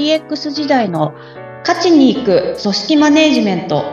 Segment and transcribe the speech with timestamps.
[0.00, 1.12] DX 時代の
[1.60, 3.84] 勝ちに行く組織マネジメント。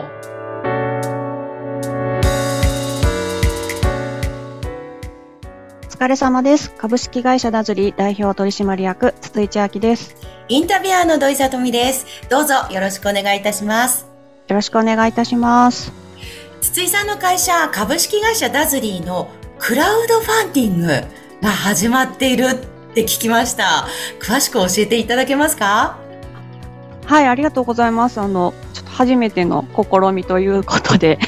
[5.84, 6.70] お疲れ様です。
[6.78, 10.16] 株式会社ダズリ代表取締役、筒井千明です。
[10.48, 12.06] インタビュアーの土井さとみです。
[12.30, 14.06] どうぞよろしくお願いいたします。
[14.46, 15.92] よろしくお願いいたします。
[16.62, 20.86] 筒井さんの会社、株式会社ダズリーのクラウドファンディング
[21.42, 22.46] が始まっている
[22.90, 23.86] って聞きました。
[24.20, 25.98] 詳しく教えていただけますか？
[27.06, 28.20] はい、ありがとうございます。
[28.20, 31.18] あの、ちょっと初めての試みということで、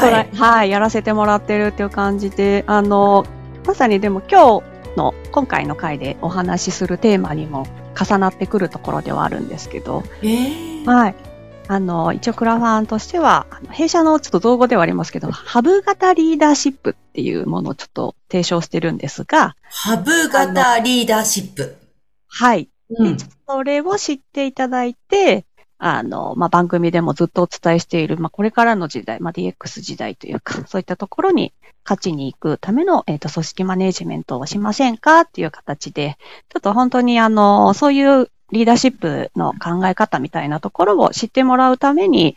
[0.00, 3.24] はい、はい、やらせてもらってるっていう感じで、あの、
[3.66, 7.66] まさにでも今日の、今回の回でお話しするテーマにも
[7.96, 11.14] 重なってくるところではあるんですけど、えー、はい。
[11.72, 21.76] あの、一応クラファンとしては、弊社のちょっと造語ではありますけど、ハブ型リーダーシップっていうものをちょっと提唱してるんですが、ハブ型リーダーシップ。
[22.26, 22.68] はい。
[22.98, 25.46] うん、それを知っていただいて、
[25.78, 42.36] あの、まあ、番組でもずっとお伝えしている、まあ、これからの時代、まあ、DX 時代というか、そういったところに勝ちに行くための、えっ、ー、と、組織マネジメントをしませんかっていう形で、ちょっと本当にあの、そういうリーダーシップの考え方みたいなところを知ってもらうために、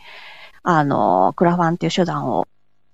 [0.62, 2.46] あの、クラファンっていう手段を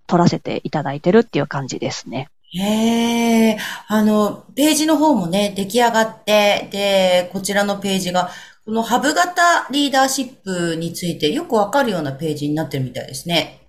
[0.07, 2.29] 取らせていただいてるっていう感じですね。
[2.53, 8.31] へえ、あの、ページの方もね、出来上がって、で、こちらのページが、
[8.65, 13.61] このハブ型リーダーシップについてよくわかるようなページになってるみたいですね。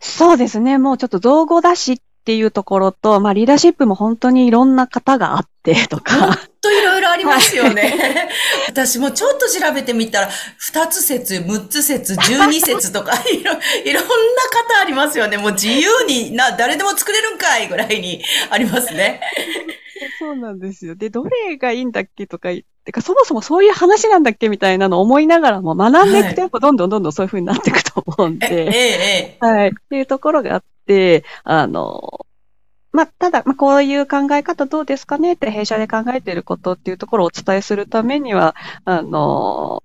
[0.00, 0.78] そうですね。
[0.78, 6.38] もうちょっと造語だしっていうところと、まあリーダーシップも本当にいろんな方があってとか。
[7.16, 8.28] りますよね。
[8.68, 14.10] 私もちょっと調べてみたら、2つ説、6つ説、12説とか、 いろ、いろんな
[14.74, 15.36] 方ありますよね。
[15.36, 19.20] もう自由にな、誰でも作れるんかいぐらいにありますね。
[20.18, 20.94] そうなんですよ。
[20.94, 28.46] で、どれがいいんだっけとか言ってか、そもそもそういう話なんだっけみたいなのを思いながらも学んでいくと、やっぱどんどんどんどんそういう風になっていくと思うんで。
[28.50, 29.46] ええ、ええ。
[29.46, 29.68] はい。
[29.68, 32.25] っていうところがあって、あの、
[32.96, 39.82] まあ、ただ、まあ、こういう考え方どうですかねって弊社で考えていることっていうところをお伝えするためには、あの、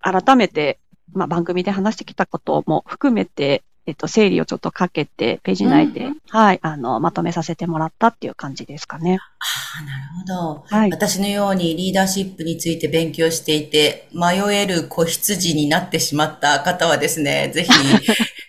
[0.00, 0.78] 改めて、
[1.12, 9.18] まあ、番組で話してきたことも含めて、えっと、整理をちょっとかけて、ページ内で、うん、はい、あの、まとめさせてもらったっていう感じですかね。
[9.20, 9.44] あ
[9.80, 10.64] あ、なるほど。
[10.74, 10.90] はい。
[10.90, 17.68] 私のようにリーダーシップについて勉強していて、迷える子羊になってしまった方はですね、ぜひ、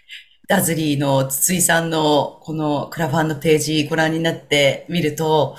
[0.48, 5.56] ダズリーの筒井さんのこのクラファンのページご覧になってみると、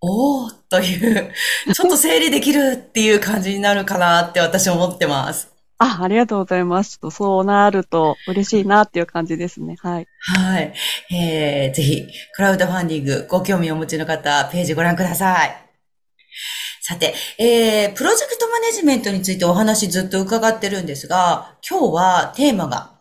[0.00, 1.32] おーという、
[1.72, 5.54] ちょっと整理できるっていう感じになるかなって私思ってます。
[5.78, 6.98] あ、ありがとうございます。
[7.10, 9.76] そうなると嬉しいなっていう感じですね。
[9.80, 10.06] はい。
[10.18, 10.74] はい。
[11.12, 15.64] えー、ぜひ、クラウドファンディングご興味をお持ちの方、ページご覧ください。
[16.80, 22.93] さて、えー、プロジェクトマネジメントについてお話ずっと伺ってるんですが、今日はテーマが、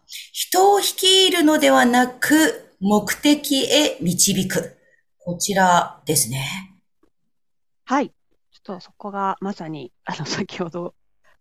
[0.53, 4.77] 人を率いるのではなく、目的へ導く。
[5.17, 6.77] こちらですね。
[7.85, 8.09] はい。
[8.09, 10.93] ちょっとそこがまさに、あの、先ほど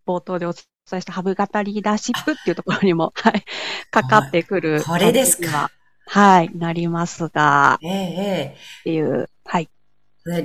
[0.07, 0.65] 冒頭でお伝
[0.95, 3.45] えしたハブ型リーダーシップっていうところにも、 はい、
[3.91, 4.83] かかってくる。
[4.83, 5.71] これですか。
[6.07, 9.69] はい、なりますが、ええっていう、はい。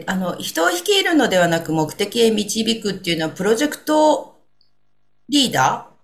[0.08, 4.42] あの、人を率いるのではなく目的へ導くっていうのは、プロジェクト
[5.30, 5.97] リーダー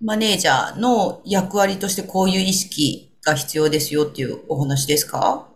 [0.00, 5.46] マネージャーの役割としてこういう意識が必要ですよっていうお話ですか？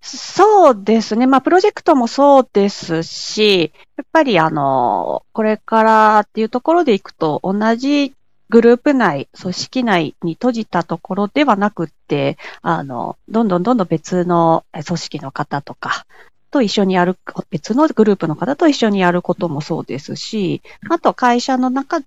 [0.00, 1.26] そうですね。
[1.26, 8.14] まあ、プロジェクトもそうですし、やっぱりあの、これからっていうところでいくと、同じ
[8.48, 16.06] グループ内、組織内に閉じたところではなくって、あの、どんどんどんどん別の組織の方とか、
[16.50, 17.18] と一緒にやる、
[17.50, 22.02] 別のグループの方と一緒にやることもそうですし、あと会社の中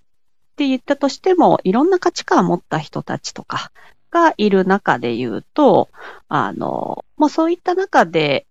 [0.62, 3.72] って言ったとしても、いろんな価値観を持った人たちとか
[4.12, 5.90] がいる中で言うと、
[6.30, 8.46] あの、もうそういった中で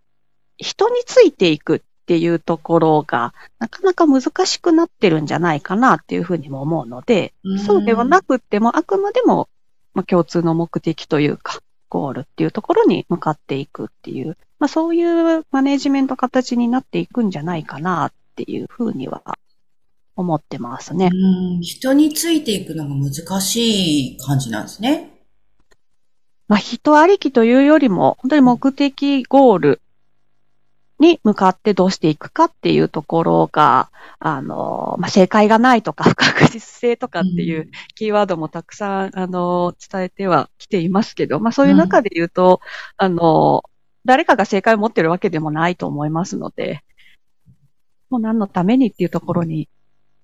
[0.57, 9.49] 人についていくっていうところがなかなか難しくなってるんじゃないかなっていうふうにも思うので、うそうではなくってもあくまでも、
[9.95, 19.23] まあ、共通の目的というか、ゴールっていうところに向かっていくっていう、まあそういうマネジメント形になっていくんじゃないかなっていうふうには
[20.17, 21.11] 思ってますね。
[21.13, 25.11] うん人についていくのが難しい感じなんですね。
[26.49, 29.83] まあ、人ありきというよりも、本当に目的、ゴール
[30.99, 42.61] に向かってどうしていくかっていうところが、あの、まあ、正解がないとか不確実性とかっていうキーワードもたくさん、あの、伝えてはきていますけど、まあ、そういう中で言うと、
[42.97, 43.63] あの、
[44.05, 46.81] 誰かが正解を持ってるわけでもないと思いますので、
[48.11, 49.69] もう何のためにっていうところに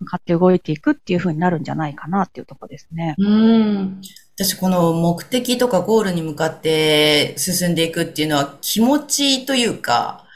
[0.01, 3.15] 向かって動いていくっていう風になるんじゃないかなっていうところですね。
[3.19, 4.01] うん。
[4.35, 10.27] 私この目的とかゴールに向かって進んでいくっていうのは気持ちというか、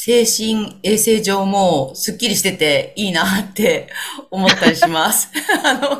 [0.00, 3.88] 精神衛生上もスッキリしてていいなって
[4.30, 5.28] 思ったりします。
[5.64, 5.98] あの、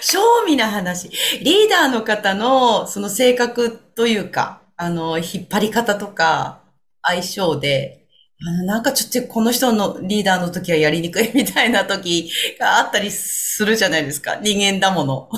[0.00, 1.08] 正味な話。
[1.40, 6.62] リーダーの方のその性格というか、あの、引っ張り方とか
[7.00, 7.97] 相性で、
[8.46, 14.36] あのなんかちょっとこの人のリーダーの時はやりにくいみたいな時 があったりするじゃないですか。
[14.36, 15.28] 人間だもの。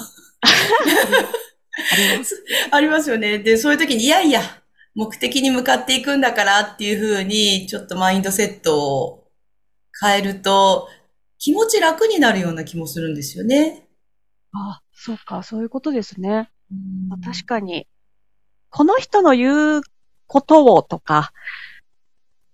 [0.43, 2.45] あります。
[2.71, 3.39] ありますよね。
[3.39, 4.43] で、そういう時に、いやいや、
[4.95, 9.31] 目的に向かっていくんだからっていうふうに、ちょっとマインドセットを
[10.03, 10.89] 変えると、
[11.39, 13.89] 気持ち楽になるような気もするんですよね。
[14.53, 16.51] あ、そうか、そういうことですね。
[17.09, 17.87] まあ、確かに、
[18.69, 19.83] この人の言う
[20.27, 21.33] ことをとか、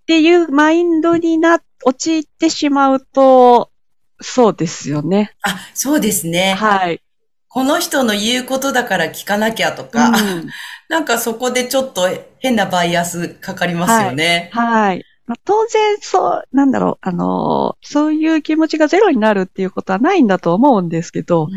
[0.06, 3.72] っていうマインドにな、陥ってしまうと、
[4.20, 5.34] そうですよね。
[5.42, 6.54] あ、そうですね。
[6.54, 7.02] はい。
[7.48, 10.48] この人の言うことだから聞かなきゃとか、うん、
[10.88, 12.08] なんかそこでちょっと
[12.38, 14.48] 変なバイアスかかりますよね。
[14.52, 14.66] はい。
[14.70, 21.50] はい、まあ、当然、そう、なんだろう、あの、そういう気持ちがゼロになるっていうことはないんだと思うんですけど、うん、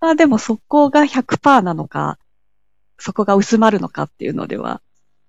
[0.00, 2.18] まあでもそこが100%なのか、
[2.98, 4.82] そこが薄まるのかっていうのでは、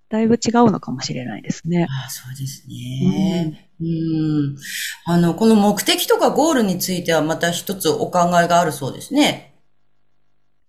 [0.10, 1.86] だいぶ違うのかもしれないですね。
[1.90, 3.68] ああそうですね。
[3.80, 4.58] うん、うん。
[5.06, 9.54] あの、この目的とかゴールについてはまた一つお考えがあるそうですね。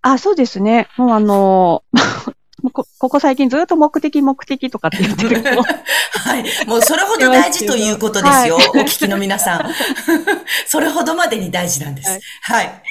[0.01, 0.87] あ、そうですね。
[0.97, 1.83] もうあの
[2.73, 5.61] こ、ここ最近ずっと目的目的とかって言ってるけど。
[5.63, 6.67] はい。
[6.67, 8.55] もうそれほど大事ということですよ。
[8.55, 9.71] はい、お聞きの皆さん。
[10.67, 12.09] それほどまでに大事なんです。
[12.09, 12.19] はい。
[12.65, 12.83] はい、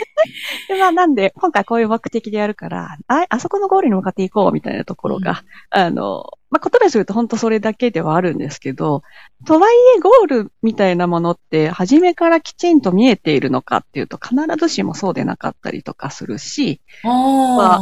[0.69, 5.43] でまあなんで、今回こういう目的でやるから、あ、あそこのゴールに向かっていこうみたいなところが、
[5.75, 9.03] うん、あの、まあ言葉にすると本当それだけではあるんですけど、
[9.47, 17.81] とはいえゴールみたいなものって初めからきちんと見えているのかっていうと必ずしもそうでなかったりとかするし、まあ、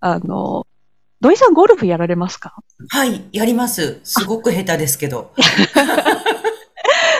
[0.00, 0.66] あの、
[1.20, 2.54] 土井さんゴルフやられますか？
[2.90, 4.00] はい、やります。
[4.04, 5.32] すごく下手ですけど。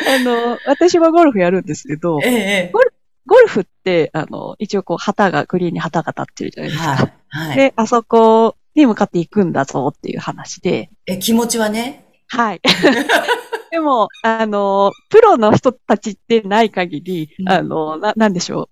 [0.07, 2.93] あ の、私はゴルフやるんですけど、ええ、ゴル
[3.27, 6.91] ゴルフって、あの、一応こう、旗が、グリーンに旗が立ってるじゃないですか。
[6.91, 7.49] はい。
[7.49, 10.91] はい、で、あそこに向かっていくんだぞっていう話で。
[11.07, 12.05] え、気持ちはね？
[12.29, 12.61] はい。
[13.71, 18.71] でも、あの、プロの人たちってない限り、うん、あの、な、なんでしょ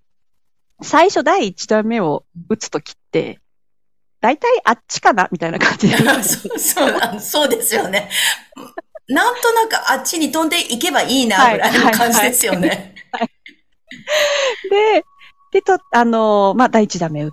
[0.80, 0.84] う。
[0.84, 3.40] 最初第一弾目を打つときって、
[4.20, 5.96] 大体あっちかなみたいな感じ で。
[5.96, 8.08] そうそうそうですよね。
[9.08, 12.94] なんとなくあっちに飛んでいけばいいな、ぐらいの感じですよね。
[14.70, 15.04] で、
[15.52, 17.32] で、と、あの、まあ、第一打目打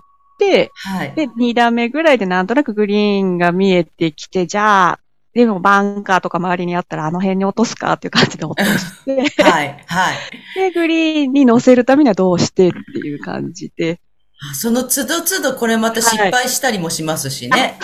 [0.74, 5.00] はい、で、二打目ぐらいでなんとなくグリーンが見えてきて、じゃあ、
[5.32, 9.14] でもバンカーとか周りにあったらあの辺に落とすかっていう感じで落として。
[9.42, 10.16] はい、はい。
[10.56, 14.00] で、グリーンに乗せるためにはどうしてっていう感じで。
[14.54, 17.78] その都度都度これまた失敗したりもしますしね。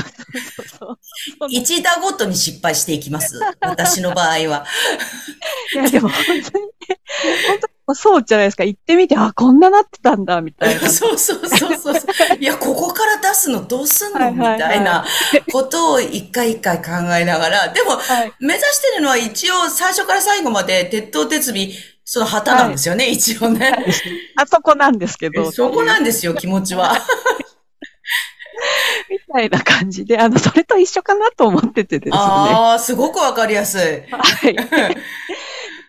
[1.50, 3.38] 一打ごとに失敗していきます。
[3.60, 4.66] 私の場合は。
[5.74, 6.66] いや、でも本当に、本当に
[7.94, 8.64] そうじゃないですか。
[8.64, 10.80] 行ってみて、あ、こんななってたんだ、みたいな。
[10.90, 11.96] そうそうそうそう。
[12.40, 14.32] いや、ここから出すのどうすんの？
[14.32, 15.04] みたいな
[15.52, 17.98] ことを一回一回考えながら、でも、
[18.40, 21.54] 目指してるのは一応最初から最後まで鉄頭鉄尾、
[22.04, 23.84] その旗なんですよね、はい、一応ね。
[24.36, 25.50] あそこなんですけど。
[25.52, 26.96] そこなんですよ、気持ちは。
[29.10, 32.16] みたいな感じで、あの、それと一緒かなと思っててですね。
[32.16, 33.80] ああ、すごくわかりやすい。
[33.80, 33.96] は
[34.48, 34.96] い。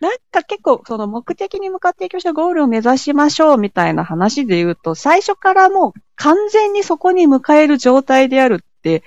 [0.02, 9.04] なんか結構、その目的に向かっていきましょう、ゴールを目指しましょうみたいな話で言うと、最初からもう完全にそこに迎える状態であるって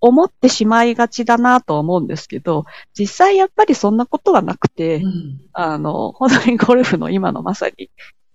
[0.00, 2.64] 思ってしまいがちだなと思うんですけど、
[2.98, 7.90] 実際やっぱりそんなことはなくて、うん、あの、本当にゴルフの今のまさに、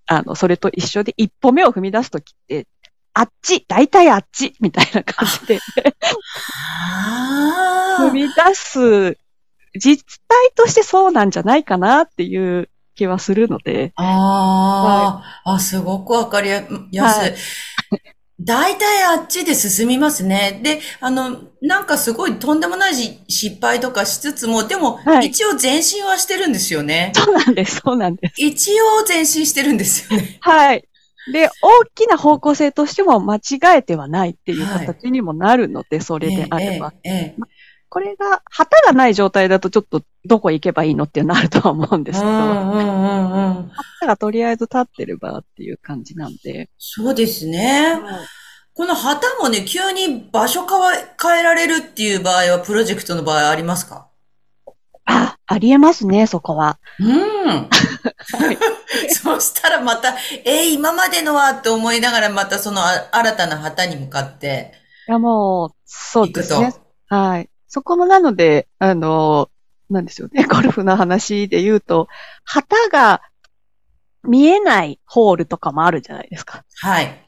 [0.05, 2.67] あの、それと一緒で一歩目を踏み出すときって、
[3.13, 5.59] あっち、大体あっち、みたいな感じで
[7.97, 9.17] 踏み出す、
[9.77, 13.93] 実態としてそうなんじゃないかなっていう気はするので。
[13.95, 16.97] ああ、はい、あ、すごくわかりやすい。
[16.99, 17.35] はい
[18.41, 20.59] 大体あっちで進みますね。
[20.61, 22.93] で、あの、なんかすごいとんでもない
[23.29, 27.13] 失敗とかしつつも、でも、一応前進はしてるんですよね。
[27.15, 28.33] そうなんです、そうなんです。
[28.37, 30.37] 一応前進してるんですよね。
[30.41, 30.85] はい。
[31.31, 36.93] で、大きな方向性としても間違えてはないっていう形にもなるので、はい、それであれば。
[37.03, 37.41] ええええ、
[37.89, 46.69] これが、旗がない状態だとちょっとどこ行けばいいのってなるとは思うんですけど、旗がとりあえず立ってればっていう感じなんで。
[46.77, 47.97] そうですね。
[48.73, 54.09] この旗もね、急に場所変え変えられるっていう場合は、プロジェクトの場合ありますか？
[55.05, 56.77] あ、ありえますね、そこは。
[56.99, 57.69] うん。
[59.09, 64.73] そしたらまた、えー、今までのはって思いながらまたその新たな旗に向かって。
[65.07, 66.73] いや、もう、そうですね。
[67.07, 67.49] はい。
[67.75, 69.49] そこもなので、あの、
[69.89, 70.45] なんですよね。
[70.47, 72.07] ゴルフの話で言うと、
[72.45, 73.21] 旗が
[74.23, 76.63] 見えないホールとかもあるじゃないですか。
[76.79, 77.21] はい。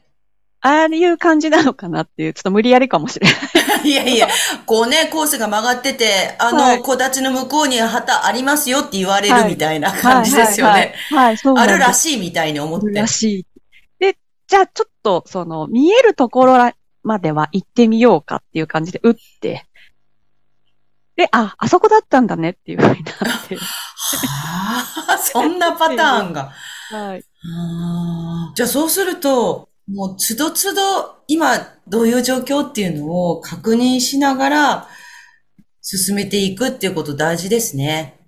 [0.62, 3.36] ああいう感じなのかなっていう、ちょっと無理やりかもしれない。
[3.90, 4.26] いやいや、
[4.64, 10.94] こうね、コースが曲がってて、あの、木、立の向こうに旗ありますよって言われるみたいな感じですよね。
[11.10, 12.86] はい、そうあるらしいみたいに思って。
[12.92, 13.46] らしい。
[13.98, 19.68] で、じゃあちょっと、その、見えるところまでは行ってみようかっていう感じで打って、
[21.18, 23.56] で、あ、あそこだったんだねっていうふうになって。
[23.56, 23.62] は
[25.08, 26.52] あ、そんなパターンが。
[26.92, 27.24] はい。
[28.54, 31.58] じゃあそうすると、もうつどつど今
[31.88, 34.88] どういう状況っていうのを確認しながら
[35.82, 38.20] 進めていくっていうこと大事ですね。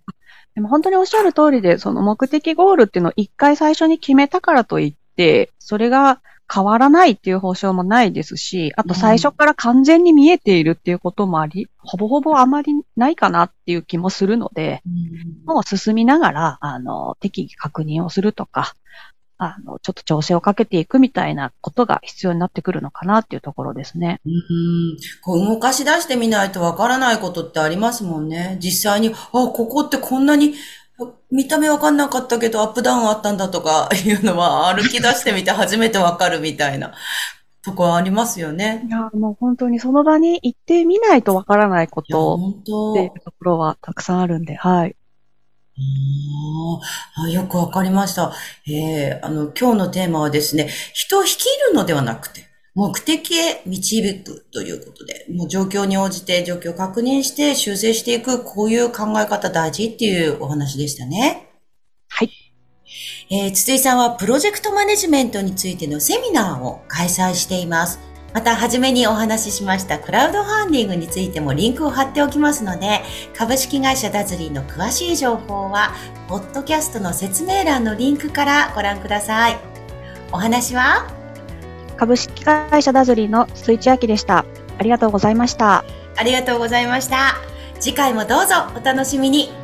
[0.57, 6.21] でも本当におっしゃる通りで、その目的ゴールっていうのを一回最初に決めたからといって、それが
[6.53, 18.75] 変わらないっていう保証もないですし、あと最初から完全に見えているっていうこともあり、うん、ほぼほぼあまりないかなっていう気もするので、うん、もう進みながら、あの、適宜確認をするとか、
[19.43, 24.21] あの、ちょっと調整をかけていくみたいなことが必要になってくるのかなっていうところですね。
[24.27, 24.33] うん。
[25.23, 28.59] こう動かし出してみないとわからないことってありますもんね。
[28.61, 30.57] 実際に、あ、ここってこんなに
[31.31, 36.93] 見た目わかんなかったけどアップダウンあったんだとか いうのは歩き出してみて初めてわかるみたいな
[37.63, 38.85] とこありますよね。
[38.87, 42.71] いや、もう本当にその場に行ってみないとわからないことって
[43.03, 44.97] いうところはたくさんあるんで、はい。
[47.17, 48.33] あよくわかりました。
[48.67, 61.49] えー、あの、今日のテーマはですね、人を率いるのではなくて、目的へ導くということで、もう状況に応じて状況を確認して修正していく、こういう考え方大事っていうお話でしたね。
[62.09, 62.31] はい。
[63.31, 67.99] えー、筒井さんはプロジェクトマネジメントについてのセミナーを開催しています。
[68.33, 73.01] また、はじめにお話ししましたクラウドファンディングについてもリンクを貼っておきますので、
[73.37, 75.95] 株式会社ダズリーの詳しい情報は、
[76.29, 79.59] ポッドキャストの説明欄のリンクからご覧ください。
[80.31, 81.20] お話は？
[82.01, 84.47] 株式会社ダズリーの水地明でした。
[84.79, 85.85] ありがとうございました。
[86.17, 87.37] ありがとうございました。
[87.79, 89.60] 次回もどうぞお楽しみに。